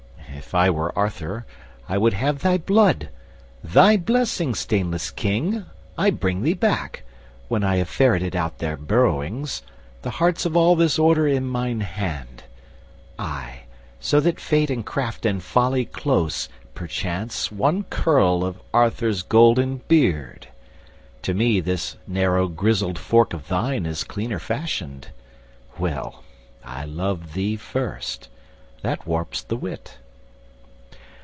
[0.51, 1.45] '—If I were Arthur,
[1.87, 3.07] I would have thy blood.
[3.63, 5.65] Thy blessing, stainless King!
[5.97, 7.03] I bring thee back,
[7.47, 9.61] When I have ferreted out their burrowings,
[10.01, 12.43] The hearts of all this Order in mine hand—
[13.19, 20.47] Ay—so that fate and craft and folly close, Perchance, one curl of Arthur's golden beard.
[21.21, 26.23] To me this narrow grizzled fork of thine Is cleaner fashioned—Well,
[26.65, 28.27] I loved thee first,
[28.81, 29.97] That warps the wit."